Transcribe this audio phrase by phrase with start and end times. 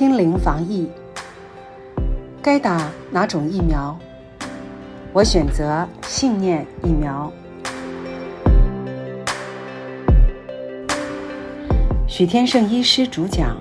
[0.00, 0.88] 心灵防疫，
[2.40, 3.94] 该打哪种疫苗？
[5.12, 7.30] 我选择信念疫苗。
[12.08, 13.58] 许天胜医师主讲，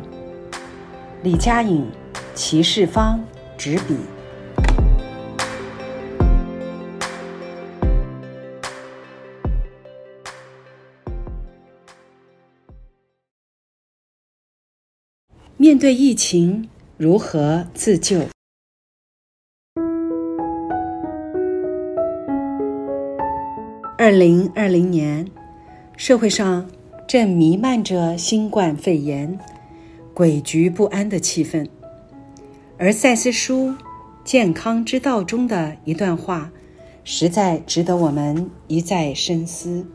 [1.23, 1.85] 李佳颖、
[2.33, 3.19] 齐世芳
[3.57, 3.97] 执笔。
[15.61, 18.17] 面对疫情，如何自救？
[23.97, 25.29] 二零二零年，
[25.97, 26.65] 社会上
[27.05, 29.37] 正弥漫着新冠肺炎
[30.15, 31.67] 诡谲不安的气氛，
[32.77, 33.67] 而赛斯书
[34.23, 36.53] 《健康之道》中的一段话，
[37.03, 39.85] 实在值得我们一再深思。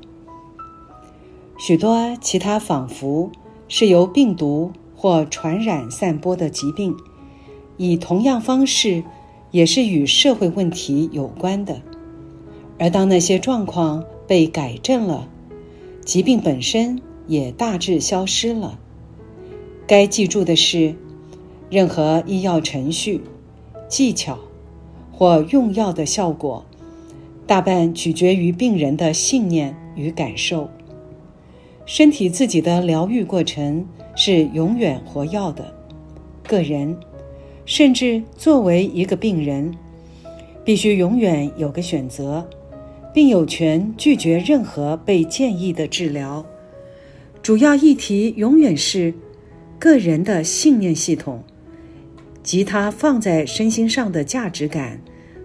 [1.57, 3.33] 许多其他仿佛
[3.67, 4.70] 是由病毒。
[5.05, 6.97] 或传染散播的疾病，
[7.77, 9.05] 以同样方式，
[9.51, 11.83] 也是与社会问题有关的。
[12.79, 15.29] 而当那些状况被改正了，
[16.07, 18.79] 疾病本身也大致消失了。
[19.87, 20.95] 该记住的是，
[21.69, 23.21] 任何医药程序、
[23.87, 24.39] 技巧
[25.13, 26.65] 或用药的效果，
[27.47, 30.71] 大半取决于病人的信念与感受。
[31.85, 33.87] 身体自己的疗愈过程。
[34.15, 35.75] 是永远活药的
[36.47, 36.97] 个人，
[37.65, 39.75] 甚至作为一个病人，
[40.65, 42.48] 必须永远有个选择，
[43.12, 46.45] 并有权拒绝任何被建议的治疗。
[47.42, 49.12] 主要议题永远是
[49.79, 51.42] 个人的信念系统
[52.42, 55.01] 及他放在身心上的价值感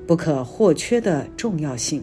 [0.08, 2.02] 不可或缺的重要性。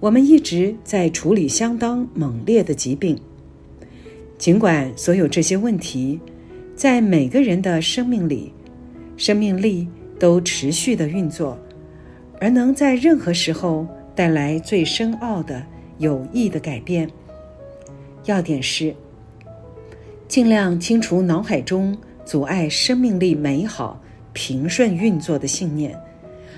[0.00, 3.18] 我们一直在处理相当猛烈的疾病。
[4.38, 6.18] 尽管所有这些问题，
[6.76, 8.52] 在每个人的生命里，
[9.16, 11.58] 生命力都持续的运作，
[12.40, 13.84] 而能在任何时候
[14.14, 15.60] 带来最深奥的
[15.98, 17.10] 有益的改变。
[18.26, 18.94] 要点是，
[20.28, 24.00] 尽量清除脑海中阻碍生命力美好
[24.32, 25.98] 平顺运作的信念，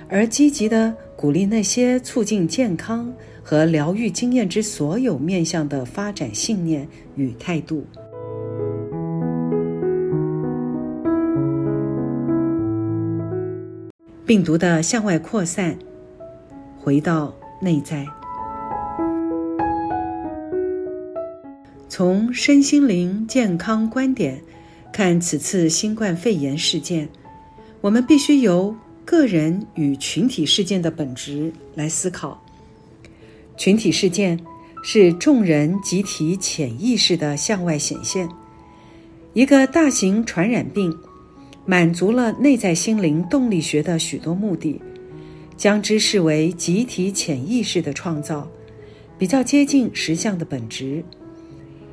[0.07, 3.11] 而积极的鼓励那些促进健康。
[3.51, 7.85] 和疗愈经验之所有面向的发展信念与态度。
[14.25, 15.77] 病毒的向外扩散，
[16.79, 18.07] 回到内在。
[21.89, 24.41] 从身心灵健康观点
[24.93, 27.09] 看，此次新冠肺炎事件，
[27.81, 28.73] 我们必须由
[29.05, 32.41] 个人与群体事件的本质来思考。
[33.61, 34.41] 群体事件
[34.83, 38.27] 是众人集体潜意识的向外显现。
[39.35, 40.97] 一个大型传染病
[41.67, 44.81] 满足了内在心灵动力学的许多目的，
[45.59, 48.49] 将之视为集体潜意识的创造，
[49.19, 51.05] 比较接近实相的本质，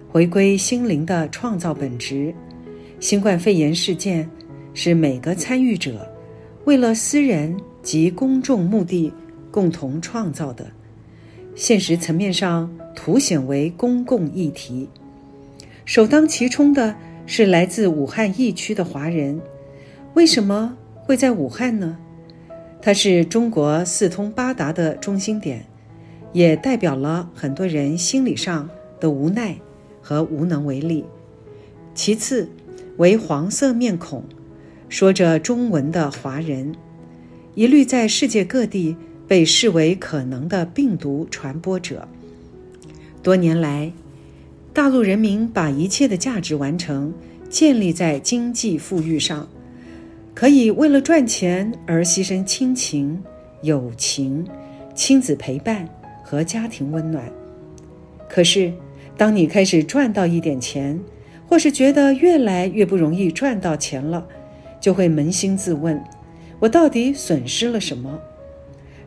[0.07, 2.33] 回归心灵的创造本质。
[3.01, 4.27] 新冠肺炎事件
[4.73, 6.09] 是每个参与者
[6.63, 7.53] 为了私人
[7.83, 9.11] 及公众目的
[9.51, 10.65] 共同创造的。
[11.57, 14.87] 现实层面上凸显为公共议题，
[15.85, 16.95] 首当其冲的
[17.25, 19.41] 是来自武汉疫区的华人。
[20.13, 21.97] 为什么会在武汉呢？
[22.79, 25.65] 它是中国四通八达的中心点，
[26.31, 28.69] 也代表了很多人心理上
[28.99, 29.57] 的无奈
[29.99, 31.05] 和无能为力。
[31.95, 32.47] 其次，
[32.97, 34.23] 为黄色面孔、
[34.89, 36.75] 说着中文的华人，
[37.55, 38.95] 一律在世界各地。
[39.27, 42.07] 被视为可能的病毒传播者。
[43.21, 43.91] 多年来，
[44.73, 47.13] 大陆人民把一切的价值完成
[47.49, 49.47] 建立在经济富裕上，
[50.33, 53.21] 可以为了赚钱而牺牲亲情、
[53.63, 54.45] 友情、
[54.95, 55.87] 亲子陪伴
[56.23, 57.29] 和家庭温暖。
[58.29, 58.71] 可是，
[59.17, 60.99] 当你开始赚到一点钱，
[61.47, 64.25] 或是觉得越来越不容易赚到钱了，
[64.79, 66.01] 就会扪心自问：
[66.59, 68.19] 我到底损失了什么？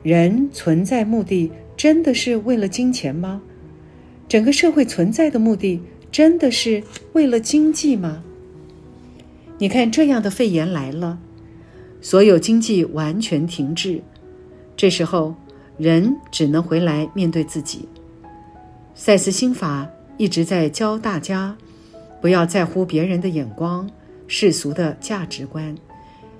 [0.02, 3.43] 人存在目的真的是为了金钱吗？
[4.29, 5.81] 整个社会存在的目的
[6.11, 6.82] 真的是
[7.12, 8.23] 为了经济吗？
[9.58, 11.19] 你看，这样的肺炎来了，
[12.00, 14.00] 所有经济完全停滞，
[14.75, 15.35] 这时候
[15.76, 17.87] 人只能回来面对自己。
[18.94, 19.87] 赛斯心法
[20.17, 21.55] 一直在教大家，
[22.23, 23.88] 不要在乎别人的眼光、
[24.26, 25.75] 世俗的价值观，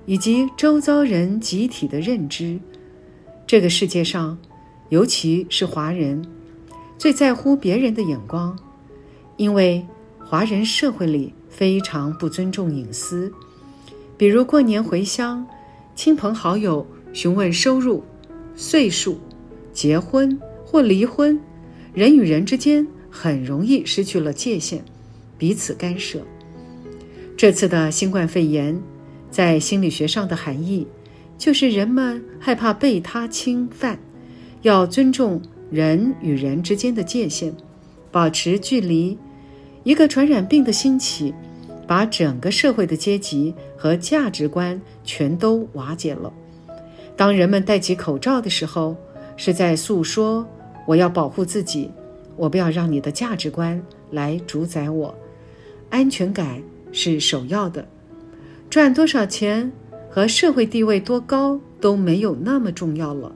[0.07, 2.59] 以及周遭人集体的认知。
[3.51, 4.37] 这个世界上，
[4.87, 6.25] 尤其是华人，
[6.97, 8.57] 最在乎别人的眼光，
[9.35, 9.85] 因为
[10.17, 13.29] 华人社会里非常不尊重隐私，
[14.15, 15.45] 比如过年回乡，
[15.95, 18.01] 亲朋好友询问收入、
[18.55, 19.19] 岁数、
[19.73, 21.37] 结婚或离婚，
[21.93, 24.81] 人与人之间很容易失去了界限，
[25.37, 26.21] 彼此干涉。
[27.35, 28.81] 这次的新冠肺炎，
[29.29, 30.87] 在心理学上的含义，
[31.41, 33.97] 就是人们害怕被他侵犯，
[34.61, 35.41] 要尊重
[35.71, 37.51] 人与人之间的界限，
[38.11, 39.17] 保持距离。
[39.81, 41.33] 一个传染病的兴起，
[41.87, 46.31] 把整个社会的阶级和价值观全都瓦解了。
[47.17, 48.95] 当人们戴起口罩的时候，
[49.35, 50.47] 是在诉说
[50.85, 51.89] ：“我要保护自己，
[52.37, 55.15] 我不要让你的价值观来主宰我，
[55.89, 56.61] 安全感。”
[56.93, 57.87] 是首要的，
[58.69, 59.71] 赚多少钱
[60.11, 63.33] 和社会地位多高都没有那么重要了。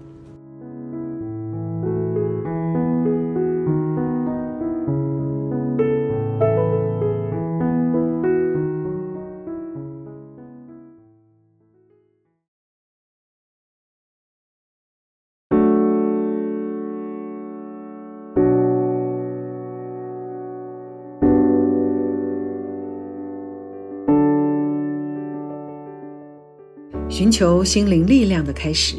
[27.17, 28.97] 寻求心灵力量的开始。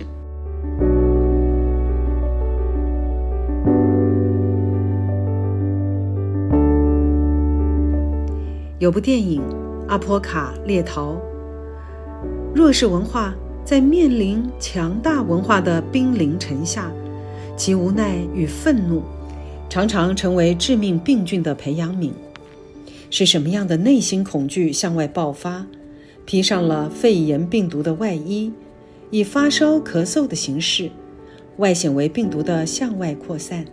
[8.78, 9.42] 有部电影
[9.86, 11.12] 《阿波卡猎逃》，
[12.54, 13.34] 弱势文化
[13.66, 16.90] 在面临强大文化的兵临城下，
[17.54, 19.02] 其无奈与愤怒，
[19.68, 22.12] 常常成为致命病菌的培养皿。
[23.10, 25.66] 是什么样的内心恐惧向外爆发？
[26.26, 28.52] 披上了肺炎病毒的外衣，
[29.10, 30.90] 以发烧、咳嗽的形式，
[31.58, 33.64] 外显为病毒的向外扩散。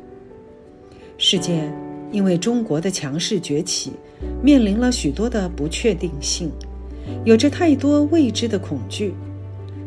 [1.18, 1.68] 世界
[2.12, 3.94] 因为中国的强势崛起，
[4.44, 6.52] 面临了许多的不确定性，
[7.26, 9.16] 有着太多未知的恐惧。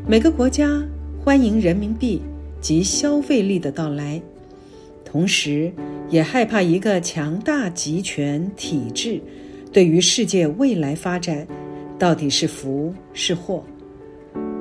[0.05, 0.85] 每个国家
[1.25, 2.21] 欢迎人民币
[2.61, 4.21] 及消费力的到来，
[5.05, 5.73] 同时
[6.11, 9.21] 也害怕一个强大集权体制
[9.73, 11.47] 对于世界未来发展。
[11.99, 13.63] 到底是福是祸？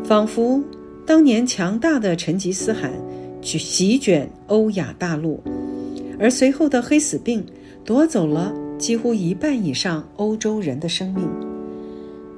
[0.04, 0.64] 仿佛
[1.06, 2.94] 当年强大的成吉思汗
[3.42, 5.42] 去席卷欧亚大陆，
[6.18, 7.46] 而随后的黑死病
[7.84, 11.28] 夺走了几乎一半以上欧洲人的生命。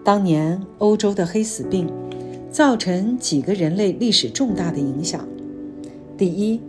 [0.04, 1.88] 当年欧洲的黑死病
[2.50, 5.28] 造成几个人类历史重大的影响：
[6.18, 6.60] 第一，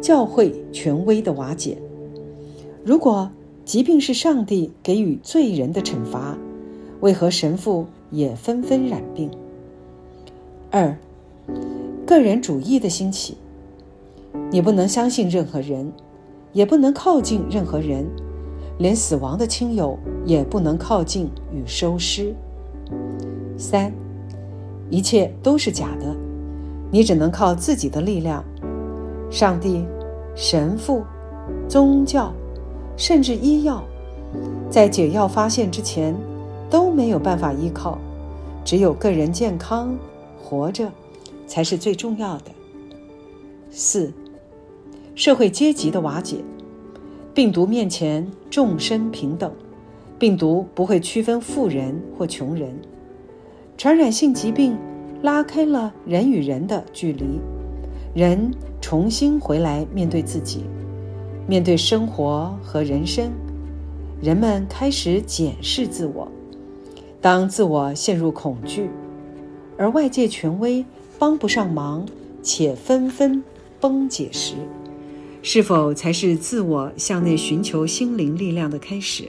[0.00, 1.78] 教会权威的瓦解。
[2.82, 3.30] 如果
[3.64, 6.36] 疾病是上帝给予罪人的惩罚。
[7.04, 9.30] 为何神父也纷纷染病？
[10.70, 10.96] 二，
[12.06, 13.36] 个人主义的兴起，
[14.50, 15.92] 你不能相信任何人，
[16.54, 18.06] 也不能靠近任何人，
[18.78, 22.34] 连死亡的亲友也不能靠近与收尸。
[23.58, 23.92] 三，
[24.88, 26.16] 一切都是假的，
[26.90, 28.42] 你只能靠自己的力量。
[29.30, 29.84] 上帝、
[30.34, 31.02] 神父、
[31.68, 32.32] 宗教，
[32.96, 33.84] 甚至医药，
[34.70, 36.16] 在解药发现之前。
[36.74, 37.96] 都没有办法依靠，
[38.64, 39.96] 只有个人健康
[40.42, 40.90] 活着，
[41.46, 42.46] 才是最重要的。
[43.70, 44.12] 四，
[45.14, 46.38] 社会阶级的瓦解，
[47.32, 49.52] 病毒面前众生平等，
[50.18, 52.74] 病毒不会区分富人或穷人，
[53.78, 54.76] 传染性疾病
[55.22, 57.38] 拉开了人与人的距离，
[58.16, 58.50] 人
[58.80, 60.64] 重新回来面对自己，
[61.46, 63.30] 面对生活和人生，
[64.20, 66.26] 人们开始检视自我。
[67.24, 68.90] 当自我陷入恐惧，
[69.78, 70.84] 而外界权威
[71.18, 72.04] 帮不上忙，
[72.42, 73.42] 且纷纷
[73.80, 74.56] 崩解时，
[75.40, 79.24] 是否才是自我向内寻求心灵力量的开始？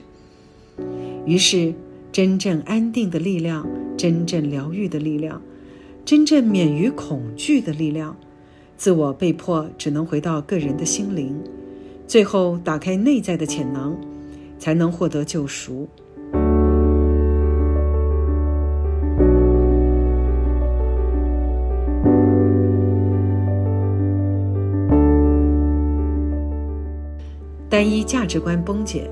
[1.24, 1.72] 于是，
[2.12, 5.40] 真正安定的力量，真正疗愈的力量，
[6.04, 8.14] 真正免于恐惧的力量，
[8.76, 11.34] 自我被迫只能回到个人的心灵，
[12.06, 13.96] 最后打开内在的潜能，
[14.58, 15.88] 才能获得救赎。
[27.76, 29.06] 单一价值观崩解，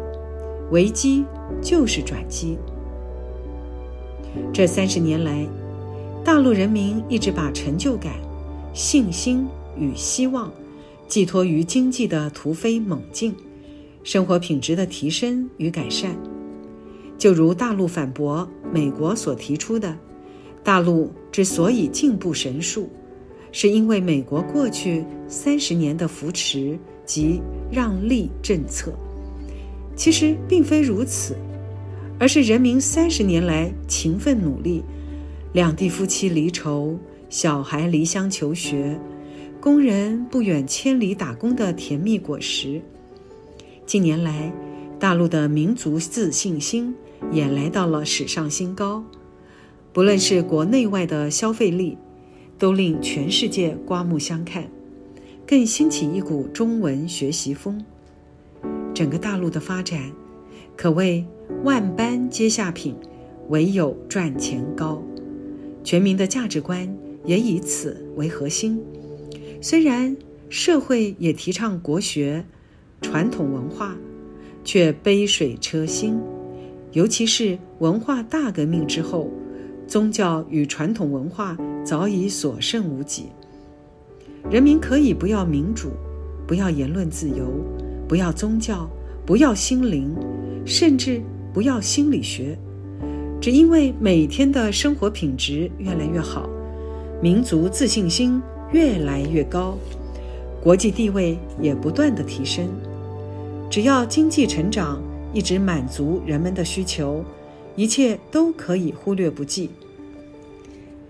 [0.70, 1.22] 危机
[1.60, 2.56] 就是转机。
[4.54, 5.46] 这三十年来，
[6.24, 8.14] 大陆人民一直把成就感、
[8.72, 10.50] 信心与希望
[11.06, 13.36] 寄托于经济的突飞猛进、
[14.02, 16.16] 生活品质的提升与改善。
[17.18, 19.94] 就如大陆反驳美国所提出的，
[20.62, 22.88] 大陆之所以进步神速，
[23.54, 26.76] 是因为美国过去三十年的扶持。
[27.06, 27.38] 及
[27.70, 28.90] 让利政策，
[29.94, 31.36] 其实并非如此，
[32.18, 34.82] 而是人民三十年来勤奋努力，
[35.52, 38.98] 两地夫妻离愁，小孩离乡求学，
[39.60, 42.80] 工人不远千里打工的甜蜜果实。
[43.84, 44.50] 近年来，
[44.98, 46.94] 大陆的民族自信心
[47.30, 49.04] 也来到了史上新高，
[49.92, 51.98] 不论是国内外的消费力，
[52.58, 54.70] 都令全世界刮目相看，
[55.46, 57.84] 更兴起一股中文学习风。
[58.94, 60.12] 整个大陆的发展，
[60.76, 61.24] 可谓
[61.64, 62.94] 万般皆下品，
[63.48, 65.02] 唯有赚钱高。
[65.82, 68.80] 全民的价值观也以此为核心。
[69.60, 70.16] 虽然
[70.48, 72.44] 社会也提倡国学、
[73.02, 73.96] 传统文化，
[74.62, 76.18] 却杯水车薪。
[76.92, 79.28] 尤其是文化大革命之后，
[79.86, 83.26] 宗教与传统文化早已所剩无几。
[84.50, 85.90] 人民可以不要民主，
[86.46, 87.46] 不要言论自由，
[88.08, 88.88] 不要宗教，
[89.24, 90.14] 不要心灵，
[90.64, 91.22] 甚至
[91.52, 92.58] 不要心理学。
[93.40, 96.48] 只因为每天的生活品质越来越好，
[97.22, 98.40] 民族自信心
[98.72, 99.76] 越来越高，
[100.62, 102.66] 国际地位也不断的提升。
[103.70, 107.24] 只要经济成长一直满足人们的需求，
[107.76, 109.70] 一切都可以忽略不计。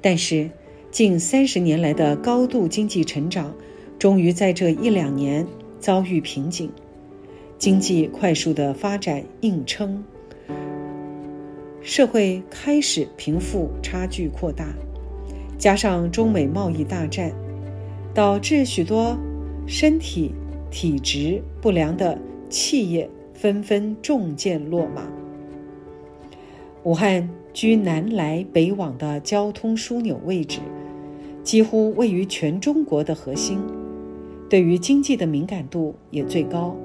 [0.01, 0.51] 但是，
[0.91, 3.55] 近三十年来的高度经济成长，
[3.99, 5.47] 终于在这一两年
[5.81, 6.71] 遭遇瓶颈，
[7.59, 10.05] 经济快速的发展硬撑。
[11.83, 14.75] 社会开始贫富差距扩大，
[15.59, 17.33] 加上中美贸易大战，
[18.15, 19.19] 导致许多
[19.67, 20.33] 身体
[20.71, 22.19] 体质不良的
[22.49, 25.07] 企业纷纷中箭落马。
[26.85, 30.61] 武汉居南来北往的交通枢纽位置，
[31.43, 33.59] 几乎位于全中国的核心，
[34.51, 36.77] 对于经济的敏感度也最高。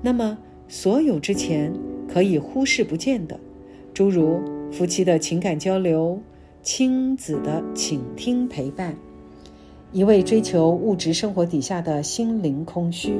[0.00, 1.70] 那么，所有之前
[2.08, 3.38] 可以忽视不见的。
[3.92, 4.40] 诸如
[4.70, 6.18] 夫妻的情感交流、
[6.62, 8.96] 亲子的倾听陪伴，
[9.92, 13.12] 一味追求物质生活底下的心灵空虚、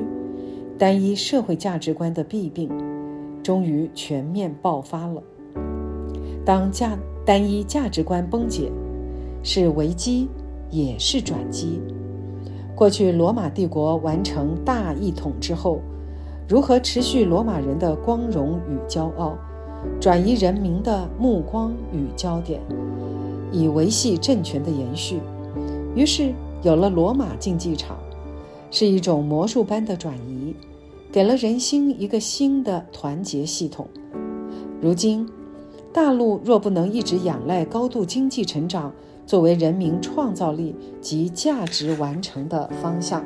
[0.78, 2.70] 单一社会价值观的弊病，
[3.42, 5.22] 终于全面爆发了。
[6.44, 8.70] 当价单一价值观崩解，
[9.42, 10.28] 是危机
[10.70, 11.80] 也是转机。
[12.74, 15.80] 过去罗马帝国完成大一统之后，
[16.48, 19.36] 如何持续罗马人的光荣与骄傲？
[20.00, 22.60] 转移人民的目光与焦点，
[23.50, 25.20] 以维系政权的延续。
[25.94, 26.32] 于是
[26.62, 27.96] 有了罗马竞技场，
[28.70, 30.54] 是一种魔术般的转移，
[31.10, 33.88] 给了人心一个新的团结系统。
[34.80, 35.28] 如今，
[35.92, 38.92] 大陆若不能一直仰赖高度经济成长
[39.26, 43.24] 作为人民创造力及价值完成的方向，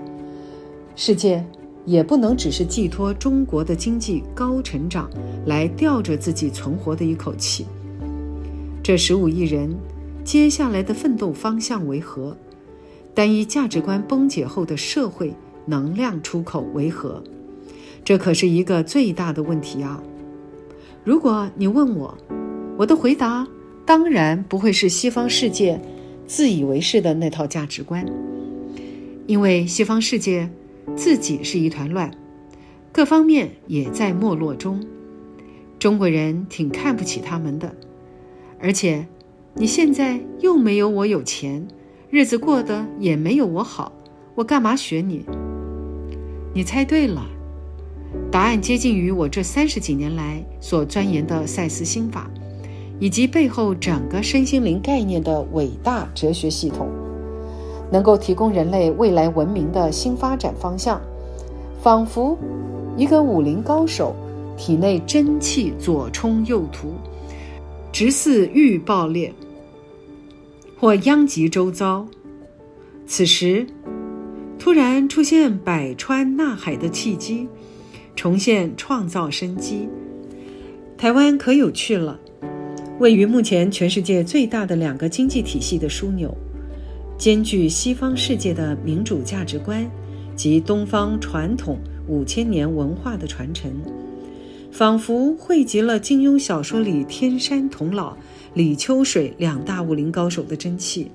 [0.95, 1.45] 世界。
[1.87, 5.09] 也不能只是寄托中国的经济高成长
[5.47, 7.65] 来吊着自己存活的一口气。
[8.83, 9.73] 这十五亿人
[10.25, 12.37] 接下来的奋斗方向为何？
[13.15, 15.33] 单一价值观崩解后的社会
[15.65, 17.23] 能量出口为何？
[18.05, 20.03] 这可是一个最大的问题啊！
[21.05, 22.19] 如果你问我，
[22.77, 23.47] 我的回答
[23.85, 25.81] 当然不会是西方世界
[26.27, 28.05] 自以为是的那套价值观，
[29.27, 30.51] 因为西方世界。
[30.95, 32.13] 自己是一团乱，
[32.93, 34.81] 各方面也在没落中。
[35.81, 37.75] 中国人挺看不起他们的，
[38.61, 39.05] 而且
[39.55, 41.67] 你现在又没有我有钱，
[42.09, 43.91] 日子过得也没有我好，
[44.37, 45.25] 我干嘛学你？
[46.55, 47.27] 你猜对了，
[48.31, 52.31] 答案接近于我这三十几年来所钻研的赛斯心法，
[52.99, 56.89] 以及背后整个身心灵概念的伟大哲学系统。
[57.89, 61.01] 能够提供人类未来文明的新发展方向，
[61.81, 62.37] 仿佛
[62.97, 64.13] 一个武林高手
[64.57, 66.95] 体内真气左冲右突，
[67.93, 69.33] 直似欲爆裂
[70.81, 72.05] 或殃及周遭。
[73.07, 73.65] 此时，
[74.59, 77.47] 突然出现百川纳海的契机，
[78.17, 79.89] 重现创造生机。
[80.99, 82.19] 台湾可有趣了，
[82.99, 86.35] 位于目前全世界最大的两个经济体系的枢纽。
[87.19, 89.87] 兼具西方世界的民主价值观
[90.35, 93.71] 及东方传统五千年文化的传承，
[94.71, 98.15] 仿佛汇集了金庸小说里天山童姥、
[98.55, 101.11] 李秋水两大武林高手的真气，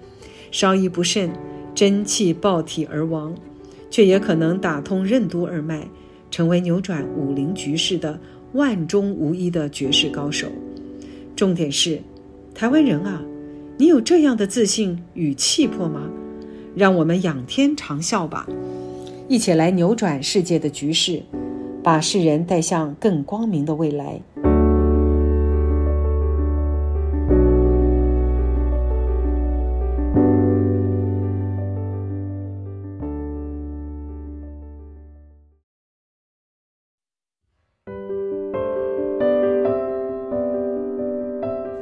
[0.51, 1.31] 稍一不慎，
[1.73, 3.33] 真气爆体而亡，
[3.89, 5.87] 却也可能打通任督二脉，
[6.29, 8.19] 成为扭转武林局势的
[8.53, 10.47] 万中无一的绝世高手。
[11.41, 11.99] 重点是，
[12.53, 13.19] 台湾人啊！
[13.75, 16.07] 你有这样的自信与气魄吗？
[16.75, 18.47] 让我们仰天长啸吧，
[19.27, 21.23] 一起来扭转世界的局势，
[21.81, 24.21] 把世人带向更光明的未来。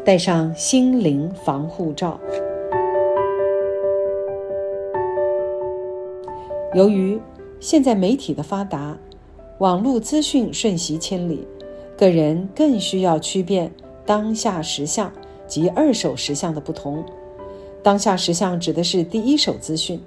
[0.10, 2.20] 戴上心灵防护罩。
[6.74, 7.22] 由于
[7.60, 8.98] 现在媒体的发达，
[9.60, 11.48] 网络资讯瞬息千里，
[11.96, 13.72] 个人更需要区辨
[14.04, 15.13] 当下实相
[15.46, 17.06] 及二手实相的不同。
[17.84, 20.01] 当下实相指的是第一手资讯，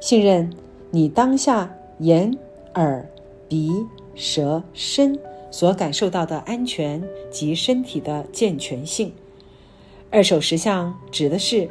[0.00, 0.50] 信任
[0.90, 2.34] 你当下眼、
[2.76, 3.06] 耳、
[3.46, 3.70] 鼻、
[4.14, 5.18] 舌、身
[5.50, 9.12] 所感受到的安全及身体的健全性。
[10.10, 11.68] 二手实相指的是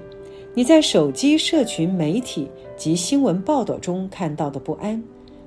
[0.53, 5.03] 你在手机社群媒体及新闻报道中看到的不安、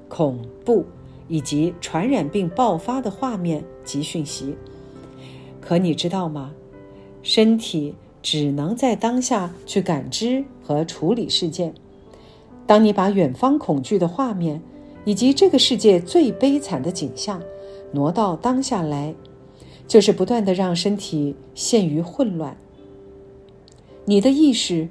[0.09, 0.85] 恐怖
[1.29, 4.55] 以及传染病爆发的画面及讯息。
[5.61, 6.53] 可你知道吗？
[7.23, 7.95] 身体。
[8.23, 11.73] 只能在当下去感知和处理事件。
[12.67, 14.61] 当你把远方恐惧的画面
[15.07, 17.43] 以及这个世界最悲惨的景象
[17.93, 19.15] 挪到当下来，
[19.87, 22.57] 就是不断的让身体陷于混乱。
[24.05, 24.89] 你的意识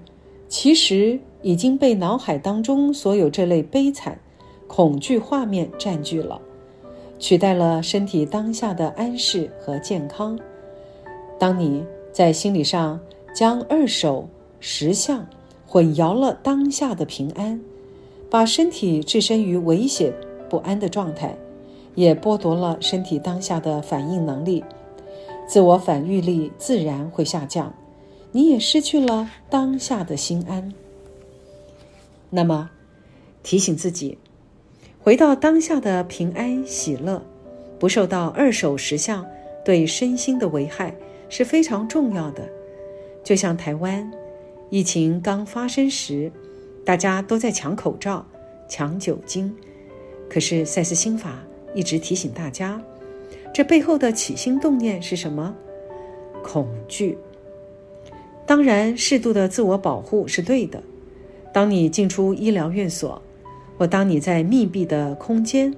[0.48, 4.20] 其实已经被脑海当中所有这类悲惨、
[4.68, 6.42] 恐惧画面占据了，
[7.18, 10.40] 取代了身体当下的安适和健康。
[11.38, 13.00] 当你在心理上。
[13.32, 14.28] 将二手
[14.60, 15.26] 实相
[15.66, 17.62] 混淆了当下的平安，
[18.30, 20.12] 把身体置身于危险
[20.50, 21.38] 不安的状态，
[22.00, 24.64] 也剥夺了身体当下的反应能力，
[25.46, 27.74] 自我反御力自然会下降，
[28.32, 30.74] 你也失去了当下的心安。
[32.30, 32.70] 那么，
[33.44, 34.18] 提醒自己，
[35.04, 37.22] 回到当下的平安喜乐，
[37.78, 39.28] 不受到二手实相
[39.66, 40.96] 对身心的危害
[41.28, 42.48] 是非常重要的。
[43.26, 44.10] 就像台湾
[44.70, 46.32] 疫情刚发生时，
[46.86, 48.26] 大家都在抢口罩、
[48.70, 49.54] 抢酒精，
[50.30, 51.40] 可是赛斯心法
[51.74, 52.82] 一直提醒大家，
[53.54, 55.56] 这背后的起心动念是什么？
[56.44, 57.18] 恐惧。
[58.46, 60.82] 当然，适度的自我保护是对的。
[61.54, 63.22] 当你进出医疗院所，
[63.78, 65.76] 或当你在密闭的空间，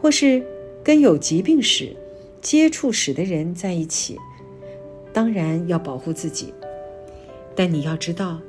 [0.00, 0.42] 或是
[0.82, 1.94] 跟有疾病史、
[2.40, 4.18] 接触史的人在一起，
[5.12, 6.52] 当然要保护自己。
[7.54, 8.40] 但你要知道，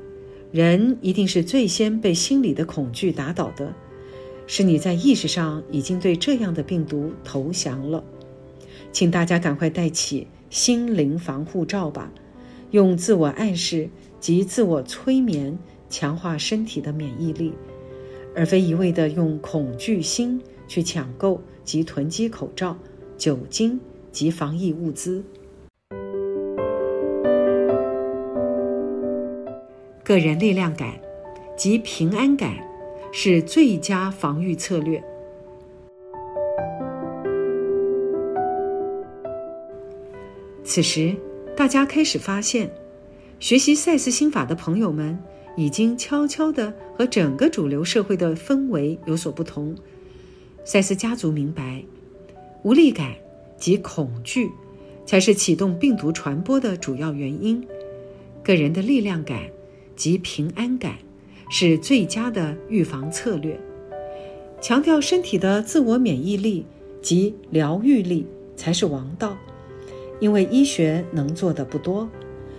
[0.51, 3.73] 人一定是最先被心理的恐惧打倒的，
[4.53, 8.03] 是你在意识上已经对这样的病毒投降了。
[8.91, 12.11] 请大家赶快戴起心灵防护罩吧，
[12.71, 15.57] 用自我暗示及自我催眠
[15.89, 17.53] 强化身体的免疫力，
[18.35, 22.77] 而非一味的用恐惧心去抢购及囤积口罩、
[23.17, 23.79] 酒精
[24.11, 25.23] 及防疫物资。
[30.03, 30.99] 个人力量感
[31.55, 32.53] 及平安感
[33.11, 35.03] 是最佳防御策略。
[40.63, 41.13] 此时，
[41.55, 42.71] 大家开始发现，
[43.39, 45.19] 学习赛斯心法的朋友们
[45.57, 49.75] 已经悄悄的和整个主流社会的氛围有所不同。
[50.63, 51.83] 赛斯家族明白，
[52.63, 53.15] 无力感
[53.57, 54.49] 及恐惧
[55.05, 57.67] 才是启动病毒传播的主要原因。
[58.41, 59.49] 个人的力量感。
[59.93, 60.95] 及平安感
[61.53, 63.59] 是最佳的预防策略。
[64.61, 66.65] 强调身体的自我免疫力
[67.01, 69.35] 及疗愈力才是王道，
[70.21, 72.07] 因为医学能做的不多，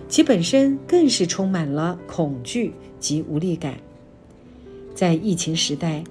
[0.09, 3.78] 其本身更是充满了恐惧及无力感。
[4.94, 6.05] 在疫情时代，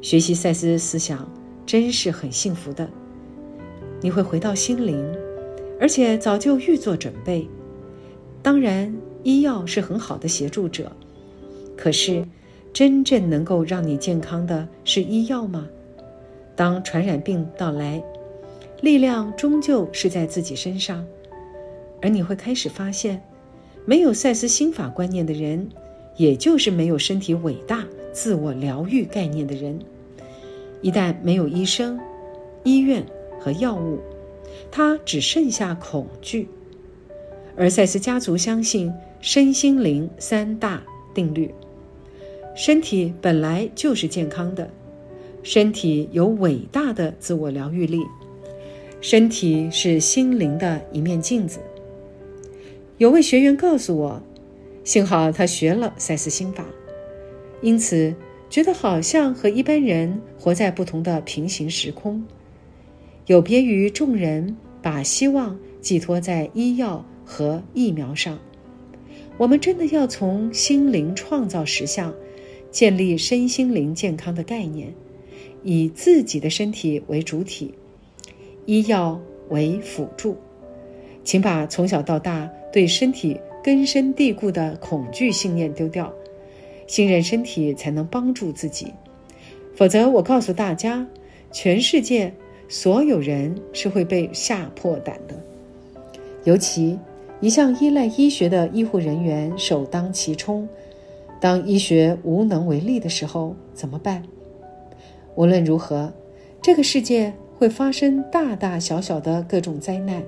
[0.00, 1.28] 学习赛斯思想
[1.66, 2.88] 真是很幸福的。
[4.00, 5.04] 你会回到心灵，
[5.80, 7.48] 而且早就预做准备。
[8.40, 8.94] 当然。
[9.22, 10.90] 医药是很好的协助者，
[11.80, 12.22] 可是，
[12.74, 15.66] 真正能够让你健康的是医药吗？
[16.54, 18.04] 当传染病到来，
[18.82, 21.06] 力量终究是在自己身上，
[22.02, 23.22] 而你会开始发现，
[23.86, 25.66] 没有赛斯心法观念的人，
[26.18, 29.78] 也就是没有身体伟大、自我疗愈概念的人。
[30.82, 31.98] 一旦没有医生、
[32.62, 33.02] 医院
[33.40, 33.98] 和药物，
[34.70, 36.46] 他只剩下恐惧。
[37.56, 38.92] 而赛斯家族相信。
[39.22, 41.54] 身心灵三大定律。
[42.54, 44.68] 身体本来就是健康的，
[45.42, 48.00] 身体有伟大的自我疗愈力，
[49.00, 51.58] 身体是心灵的一面镜子。
[52.98, 54.22] 有位学员告诉我，
[54.84, 56.66] 幸好他学了赛斯心法，
[57.62, 58.14] 因此
[58.50, 62.22] 觉得好像和一般人活在不同的平行时空，
[63.26, 68.38] 有别于众人把希望寄托在医药和疫苗上。
[69.38, 72.12] 我们真的要从心灵创造实相，
[72.70, 74.92] 建立身心灵健康的概念，
[75.62, 77.74] 以自己的身体为主体，
[78.66, 80.36] 医药为辅助，
[81.24, 86.12] 请把从小到大对身体根深蒂固的恐惧信念丢掉，
[86.86, 88.92] 信任身体才能帮助自己。
[89.74, 91.06] 否则，我告诉大家，
[91.50, 92.32] 全世界
[92.68, 95.34] 所有人是会被吓破胆的，
[96.44, 96.98] 尤其
[97.40, 100.68] 一向依赖医学的医护人员首当其冲。
[101.40, 104.22] 当医学无能为力的时候，怎么办？
[105.36, 106.12] 无论如何，
[106.60, 110.22] 这个世界会发生大大小小的各种灾难，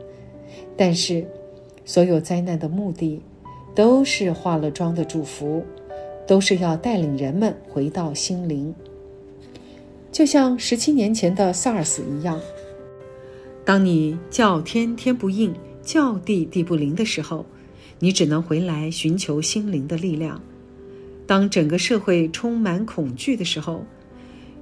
[0.75, 1.27] 但是，
[1.85, 3.21] 所有灾难的目的，
[3.75, 5.63] 都是化了妆的祝福，
[6.27, 8.75] 都是要带领人们回到心灵。
[10.11, 12.41] 就像十七年前的 SARS 一样，
[13.65, 17.45] 当你叫天天不应，叫地地不灵的时候，
[17.99, 20.41] 你只能回来寻求心灵的力量。
[21.33, 23.87] 当整个社会充满恐惧的时候，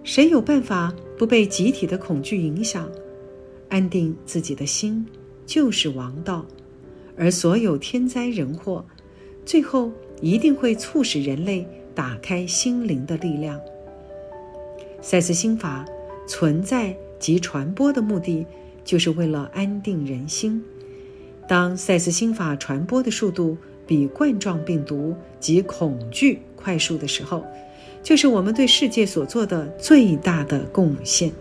[0.04, 2.88] 谁有办法不被集体的恐惧影响？
[3.68, 5.04] 安定自己的心
[5.44, 6.46] 就是王道，
[7.16, 8.86] 而所有天灾人祸，
[9.44, 13.60] 最后一定会促使人类打开心灵的力量。
[15.02, 15.84] 赛斯心法
[16.28, 18.46] 存在及传播的目的，
[18.84, 20.62] 就是为了安定人心。
[21.48, 27.44] 当赛斯心法传播的速度比冠状病毒及恐惧快速的时候，
[28.02, 31.32] 就是我们对世界所做的最大的贡献。